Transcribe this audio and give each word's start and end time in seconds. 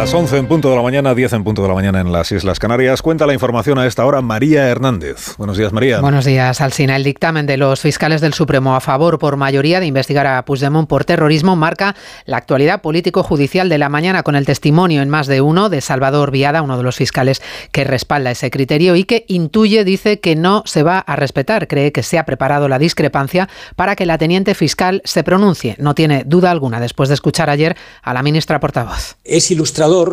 Las 0.00 0.14
11 0.14 0.38
en 0.38 0.46
punto 0.46 0.70
de 0.70 0.76
la 0.76 0.82
mañana, 0.82 1.14
10 1.14 1.34
en 1.34 1.44
punto 1.44 1.60
de 1.60 1.68
la 1.68 1.74
mañana 1.74 2.00
en 2.00 2.10
las 2.10 2.32
Islas 2.32 2.58
Canarias. 2.58 3.02
Cuenta 3.02 3.26
la 3.26 3.34
información 3.34 3.78
a 3.78 3.86
esta 3.86 4.06
hora 4.06 4.22
María 4.22 4.66
Hernández. 4.66 5.36
Buenos 5.36 5.58
días, 5.58 5.74
María. 5.74 6.00
Buenos 6.00 6.24
días, 6.24 6.62
Alsina. 6.62 6.96
El 6.96 7.04
dictamen 7.04 7.44
de 7.44 7.58
los 7.58 7.80
fiscales 7.80 8.22
del 8.22 8.32
Supremo 8.32 8.74
a 8.74 8.80
favor 8.80 9.18
por 9.18 9.36
mayoría 9.36 9.78
de 9.78 9.84
investigar 9.84 10.26
a 10.26 10.42
Puigdemont 10.46 10.88
por 10.88 11.04
terrorismo 11.04 11.54
marca 11.54 11.96
la 12.24 12.38
actualidad 12.38 12.80
político-judicial 12.80 13.68
de 13.68 13.76
la 13.76 13.90
mañana 13.90 14.22
con 14.22 14.36
el 14.36 14.46
testimonio 14.46 15.02
en 15.02 15.10
más 15.10 15.26
de 15.26 15.42
uno 15.42 15.68
de 15.68 15.82
Salvador 15.82 16.30
Viada, 16.30 16.62
uno 16.62 16.78
de 16.78 16.82
los 16.82 16.96
fiscales 16.96 17.42
que 17.70 17.84
respalda 17.84 18.30
ese 18.30 18.50
criterio 18.50 18.96
y 18.96 19.04
que 19.04 19.26
intuye, 19.28 19.84
dice, 19.84 20.18
que 20.18 20.34
no 20.34 20.62
se 20.64 20.82
va 20.82 21.00
a 21.00 21.14
respetar. 21.14 21.68
Cree 21.68 21.92
que 21.92 22.02
se 22.02 22.18
ha 22.18 22.24
preparado 22.24 22.68
la 22.68 22.78
discrepancia 22.78 23.50
para 23.76 23.96
que 23.96 24.06
la 24.06 24.16
teniente 24.16 24.54
fiscal 24.54 25.02
se 25.04 25.22
pronuncie. 25.24 25.76
No 25.78 25.94
tiene 25.94 26.24
duda 26.24 26.50
alguna 26.50 26.80
después 26.80 27.10
de 27.10 27.16
escuchar 27.16 27.50
ayer 27.50 27.76
a 28.02 28.14
la 28.14 28.22
ministra 28.22 28.60
portavoz. 28.60 29.18
Es 29.30 29.50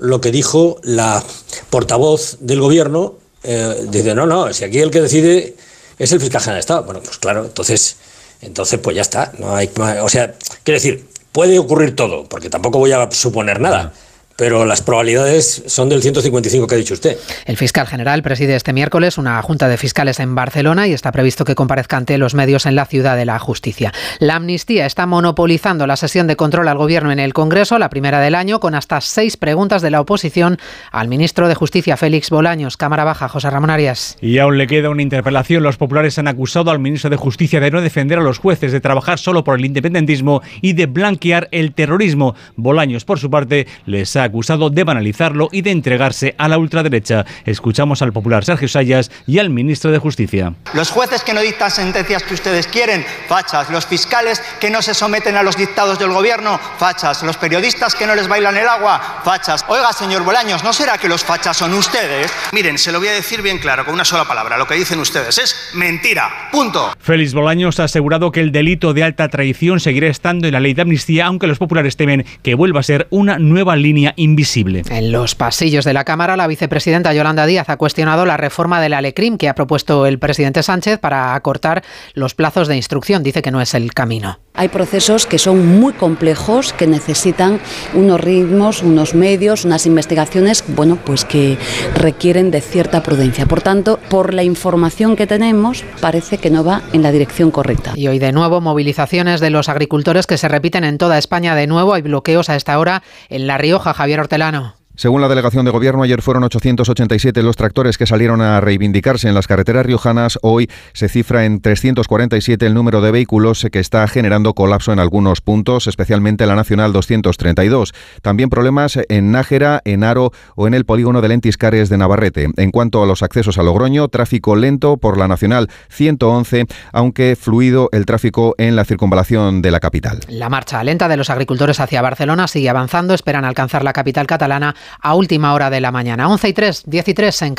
lo 0.00 0.20
que 0.20 0.30
dijo 0.30 0.78
la 0.82 1.24
portavoz 1.70 2.36
del 2.40 2.60
gobierno. 2.60 3.14
Eh, 3.42 3.86
dice, 3.88 4.14
no, 4.14 4.26
no, 4.26 4.52
si 4.52 4.64
aquí 4.64 4.80
el 4.80 4.90
que 4.90 5.00
decide 5.00 5.56
es 5.98 6.12
el 6.12 6.20
fiscal 6.20 6.42
general 6.42 6.56
de 6.56 6.60
Estado. 6.60 6.82
Bueno, 6.84 7.00
pues 7.02 7.16
claro, 7.16 7.46
entonces, 7.46 7.96
entonces 8.42 8.78
pues 8.78 8.94
ya 8.96 9.02
está. 9.02 9.32
No 9.38 9.56
hay, 9.56 9.70
o 10.02 10.08
sea, 10.10 10.34
quiero 10.62 10.76
decir, 10.76 11.08
puede 11.32 11.58
ocurrir 11.58 11.96
todo, 11.96 12.24
porque 12.24 12.50
tampoco 12.50 12.78
voy 12.78 12.92
a 12.92 13.10
suponer 13.10 13.60
nada 13.60 13.94
pero 14.38 14.64
las 14.64 14.82
probabilidades 14.82 15.64
son 15.66 15.88
del 15.88 16.00
155 16.00 16.68
que 16.68 16.74
ha 16.76 16.78
dicho 16.78 16.94
usted. 16.94 17.18
El 17.44 17.56
fiscal 17.56 17.88
general 17.88 18.22
preside 18.22 18.54
este 18.54 18.72
miércoles 18.72 19.18
una 19.18 19.42
junta 19.42 19.66
de 19.66 19.76
fiscales 19.76 20.20
en 20.20 20.36
Barcelona 20.36 20.86
y 20.86 20.92
está 20.92 21.10
previsto 21.10 21.44
que 21.44 21.56
comparezca 21.56 21.96
ante 21.96 22.16
los 22.18 22.34
medios 22.34 22.64
en 22.64 22.76
la 22.76 22.86
ciudad 22.86 23.16
de 23.16 23.24
la 23.24 23.40
justicia. 23.40 23.92
La 24.20 24.36
amnistía 24.36 24.86
está 24.86 25.06
monopolizando 25.06 25.88
la 25.88 25.96
sesión 25.96 26.28
de 26.28 26.36
control 26.36 26.68
al 26.68 26.78
gobierno 26.78 27.10
en 27.10 27.18
el 27.18 27.34
Congreso, 27.34 27.80
la 27.80 27.90
primera 27.90 28.20
del 28.20 28.36
año, 28.36 28.60
con 28.60 28.76
hasta 28.76 29.00
seis 29.00 29.36
preguntas 29.36 29.82
de 29.82 29.90
la 29.90 30.00
oposición 30.00 30.58
al 30.92 31.08
ministro 31.08 31.48
de 31.48 31.56
Justicia, 31.56 31.96
Félix 31.96 32.30
Bolaños. 32.30 32.76
Cámara 32.76 33.02
Baja, 33.02 33.28
José 33.28 33.50
Ramón 33.50 33.70
Arias. 33.70 34.16
Y 34.20 34.38
aún 34.38 34.56
le 34.56 34.68
queda 34.68 34.88
una 34.88 35.02
interpelación. 35.02 35.64
Los 35.64 35.78
populares 35.78 36.16
han 36.20 36.28
acusado 36.28 36.70
al 36.70 36.78
ministro 36.78 37.10
de 37.10 37.16
Justicia 37.16 37.58
de 37.58 37.72
no 37.72 37.80
defender 37.80 38.18
a 38.18 38.22
los 38.22 38.38
jueces, 38.38 38.70
de 38.70 38.80
trabajar 38.80 39.18
solo 39.18 39.42
por 39.42 39.58
el 39.58 39.64
independentismo 39.64 40.42
y 40.62 40.74
de 40.74 40.86
blanquear 40.86 41.48
el 41.50 41.74
terrorismo. 41.74 42.36
Bolaños, 42.54 43.04
por 43.04 43.18
su 43.18 43.30
parte, 43.30 43.66
les 43.84 44.14
ha 44.14 44.27
acusado 44.28 44.70
de 44.70 44.84
banalizarlo 44.84 45.48
y 45.52 45.62
de 45.62 45.70
entregarse 45.70 46.34
a 46.38 46.48
la 46.48 46.58
ultraderecha. 46.58 47.26
Escuchamos 47.44 48.02
al 48.02 48.12
popular 48.12 48.44
Sergio 48.44 48.68
Sayas 48.68 49.10
y 49.26 49.38
al 49.38 49.50
ministro 49.50 49.90
de 49.90 49.98
Justicia. 49.98 50.54
Los 50.74 50.90
jueces 50.90 51.22
que 51.22 51.34
no 51.34 51.40
dictan 51.40 51.70
sentencias 51.70 52.22
que 52.22 52.34
ustedes 52.34 52.66
quieren, 52.66 53.04
fachas. 53.26 53.70
Los 53.70 53.86
fiscales 53.86 54.40
que 54.60 54.70
no 54.70 54.82
se 54.82 54.94
someten 54.94 55.36
a 55.36 55.42
los 55.42 55.56
dictados 55.56 55.98
del 55.98 56.12
gobierno, 56.12 56.58
fachas. 56.78 57.22
Los 57.22 57.36
periodistas 57.36 57.94
que 57.94 58.06
no 58.06 58.14
les 58.14 58.28
bailan 58.28 58.56
el 58.56 58.68
agua, 58.68 59.20
fachas. 59.24 59.64
Oiga, 59.68 59.92
señor 59.92 60.24
Bolaños, 60.24 60.64
¿no 60.64 60.72
será 60.72 60.98
que 60.98 61.08
los 61.08 61.24
fachas 61.24 61.56
son 61.56 61.74
ustedes? 61.74 62.32
Miren, 62.52 62.78
se 62.78 62.92
lo 62.92 62.98
voy 62.98 63.08
a 63.08 63.12
decir 63.12 63.42
bien 63.42 63.58
claro, 63.58 63.84
con 63.84 63.94
una 63.94 64.04
sola 64.04 64.26
palabra. 64.26 64.56
Lo 64.56 64.66
que 64.66 64.74
dicen 64.74 65.00
ustedes 65.00 65.38
es 65.38 65.70
mentira. 65.74 66.48
Punto. 66.52 66.92
Félix 67.00 67.34
Bolaños 67.34 67.80
ha 67.80 67.84
asegurado 67.84 68.32
que 68.32 68.40
el 68.40 68.52
delito 68.52 68.94
de 68.94 69.04
alta 69.04 69.28
traición 69.28 69.80
seguirá 69.80 70.08
estando 70.08 70.46
en 70.46 70.52
la 70.52 70.60
ley 70.60 70.74
de 70.74 70.82
amnistía, 70.82 71.26
aunque 71.26 71.46
los 71.46 71.58
populares 71.58 71.96
temen 71.96 72.24
que 72.42 72.54
vuelva 72.54 72.80
a 72.80 72.82
ser 72.82 73.06
una 73.10 73.38
nueva 73.38 73.76
línea 73.76 74.12
invisible. 74.18 74.82
En 74.90 75.12
los 75.12 75.34
pasillos 75.34 75.84
de 75.84 75.92
la 75.92 76.04
Cámara, 76.04 76.36
la 76.36 76.46
vicepresidenta 76.46 77.14
Yolanda 77.14 77.46
Díaz 77.46 77.68
ha 77.68 77.76
cuestionado 77.76 78.26
la 78.26 78.36
reforma 78.36 78.80
del 78.80 78.94
Alecrim 78.94 79.38
que 79.38 79.48
ha 79.48 79.54
propuesto 79.54 80.06
el 80.06 80.18
presidente 80.18 80.62
Sánchez 80.62 80.98
para 80.98 81.34
acortar 81.34 81.82
los 82.14 82.34
plazos 82.34 82.68
de 82.68 82.76
instrucción. 82.76 83.22
Dice 83.22 83.42
que 83.42 83.50
no 83.50 83.60
es 83.60 83.74
el 83.74 83.94
camino. 83.94 84.38
Hay 84.58 84.68
procesos 84.70 85.24
que 85.24 85.38
son 85.38 85.78
muy 85.78 85.92
complejos, 85.92 86.72
que 86.72 86.88
necesitan 86.88 87.60
unos 87.94 88.20
ritmos, 88.20 88.82
unos 88.82 89.14
medios, 89.14 89.64
unas 89.64 89.86
investigaciones, 89.86 90.64
bueno, 90.66 90.98
pues 91.04 91.24
que 91.24 91.56
requieren 91.94 92.50
de 92.50 92.60
cierta 92.60 93.04
prudencia. 93.04 93.46
Por 93.46 93.62
tanto, 93.62 94.00
por 94.10 94.34
la 94.34 94.42
información 94.42 95.14
que 95.14 95.28
tenemos, 95.28 95.84
parece 96.00 96.38
que 96.38 96.50
no 96.50 96.64
va 96.64 96.82
en 96.92 97.04
la 97.04 97.12
dirección 97.12 97.52
correcta. 97.52 97.92
Y 97.94 98.08
hoy 98.08 98.18
de 98.18 98.32
nuevo 98.32 98.60
movilizaciones 98.60 99.38
de 99.38 99.50
los 99.50 99.68
agricultores 99.68 100.26
que 100.26 100.38
se 100.38 100.48
repiten 100.48 100.82
en 100.82 100.98
toda 100.98 101.18
España. 101.18 101.54
De 101.54 101.68
nuevo 101.68 101.94
hay 101.94 102.02
bloqueos 102.02 102.50
a 102.50 102.56
esta 102.56 102.80
hora 102.80 103.04
en 103.28 103.46
La 103.46 103.58
Rioja. 103.58 103.94
Javier 103.94 104.18
Hortelano. 104.18 104.77
Según 104.98 105.20
la 105.20 105.28
delegación 105.28 105.64
de 105.64 105.70
gobierno, 105.70 106.02
ayer 106.02 106.22
fueron 106.22 106.42
887 106.42 107.40
los 107.44 107.54
tractores 107.54 107.96
que 107.96 108.04
salieron 108.04 108.40
a 108.40 108.60
reivindicarse 108.60 109.28
en 109.28 109.34
las 109.34 109.46
carreteras 109.46 109.86
riojanas. 109.86 110.40
Hoy 110.42 110.68
se 110.92 111.08
cifra 111.08 111.44
en 111.44 111.60
347 111.60 112.66
el 112.66 112.74
número 112.74 113.00
de 113.00 113.12
vehículos 113.12 113.64
que 113.70 113.78
está 113.78 114.08
generando 114.08 114.54
colapso 114.54 114.92
en 114.92 114.98
algunos 114.98 115.40
puntos, 115.40 115.86
especialmente 115.86 116.46
la 116.46 116.56
Nacional 116.56 116.92
232. 116.92 117.94
También 118.22 118.50
problemas 118.50 118.98
en 119.08 119.30
Nájera, 119.30 119.82
en 119.84 120.02
Aro 120.02 120.32
o 120.56 120.66
en 120.66 120.74
el 120.74 120.84
polígono 120.84 121.20
de 121.20 121.28
Lentiscares 121.28 121.90
de 121.90 121.96
Navarrete. 121.96 122.48
En 122.56 122.72
cuanto 122.72 123.00
a 123.00 123.06
los 123.06 123.22
accesos 123.22 123.56
a 123.56 123.62
Logroño, 123.62 124.08
tráfico 124.08 124.56
lento 124.56 124.96
por 124.96 125.16
la 125.16 125.28
Nacional 125.28 125.68
111, 125.90 126.66
aunque 126.92 127.36
fluido 127.40 127.88
el 127.92 128.04
tráfico 128.04 128.56
en 128.58 128.74
la 128.74 128.84
circunvalación 128.84 129.62
de 129.62 129.70
la 129.70 129.78
capital. 129.78 130.18
La 130.26 130.48
marcha 130.48 130.82
lenta 130.82 131.06
de 131.06 131.16
los 131.16 131.30
agricultores 131.30 131.78
hacia 131.78 132.02
Barcelona 132.02 132.48
sigue 132.48 132.68
avanzando. 132.68 133.14
Esperan 133.14 133.44
alcanzar 133.44 133.84
la 133.84 133.92
capital 133.92 134.26
catalana 134.26 134.74
a 135.00 135.14
última 135.14 135.52
hora 135.52 135.70
de 135.70 135.80
la 135.80 135.92
mañana. 135.92 136.28
11 136.28 136.48
y 136.48 136.52
3, 136.52 136.82
10 136.86 137.08
y 137.08 137.14
3 137.14 137.42
en 137.42 137.46